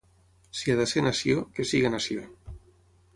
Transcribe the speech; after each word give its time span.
Si 0.59 0.71
ha 0.73 0.77
de 0.79 0.87
ser 0.93 1.03
nació, 1.07 1.43
que 1.59 1.65
sigui 1.73 1.91
nació. 1.97 2.25